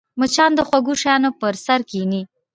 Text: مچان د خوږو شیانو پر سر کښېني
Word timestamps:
مچان 0.19 0.51
د 0.55 0.59
خوږو 0.67 0.93
شیانو 1.01 1.29
پر 1.39 1.53
سر 1.65 1.79
کښېني 1.89 2.21